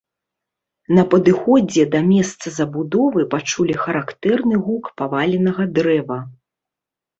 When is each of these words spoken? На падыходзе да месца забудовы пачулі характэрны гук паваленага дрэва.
На 0.99 1.03
падыходзе 1.11 1.83
да 1.97 2.01
месца 2.13 2.45
забудовы 2.57 3.27
пачулі 3.35 3.77
характэрны 3.83 4.55
гук 4.65 4.91
паваленага 5.05 5.71
дрэва. 5.79 6.19